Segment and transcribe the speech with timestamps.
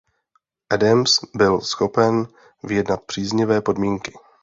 [0.69, 2.27] Adams byl schopen
[2.63, 4.13] vyjednat příznivé podmínky.